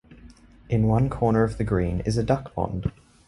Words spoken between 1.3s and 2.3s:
of the green is a